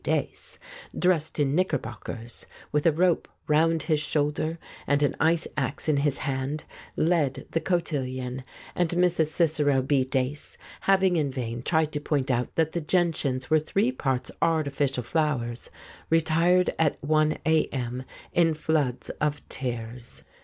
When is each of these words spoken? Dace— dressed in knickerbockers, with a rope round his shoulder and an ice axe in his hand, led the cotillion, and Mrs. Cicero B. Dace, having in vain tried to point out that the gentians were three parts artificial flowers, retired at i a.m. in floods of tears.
Dace— 0.03 0.57
dressed 0.97 1.37
in 1.39 1.53
knickerbockers, 1.53 2.47
with 2.71 2.87
a 2.87 2.91
rope 2.91 3.27
round 3.45 3.83
his 3.83 3.99
shoulder 3.99 4.57
and 4.87 5.03
an 5.03 5.15
ice 5.19 5.47
axe 5.55 5.87
in 5.87 5.97
his 5.97 6.17
hand, 6.17 6.63
led 6.95 7.45
the 7.51 7.61
cotillion, 7.61 8.43
and 8.73 8.89
Mrs. 8.89 9.27
Cicero 9.27 9.83
B. 9.83 10.03
Dace, 10.03 10.57
having 10.79 11.17
in 11.17 11.29
vain 11.29 11.61
tried 11.61 11.91
to 11.91 11.99
point 11.99 12.31
out 12.31 12.55
that 12.55 12.71
the 12.71 12.81
gentians 12.81 13.51
were 13.51 13.59
three 13.59 13.91
parts 13.91 14.31
artificial 14.41 15.03
flowers, 15.03 15.69
retired 16.09 16.73
at 16.79 16.97
i 17.07 17.37
a.m. 17.45 18.03
in 18.33 18.55
floods 18.55 19.11
of 19.21 19.47
tears. 19.49 20.23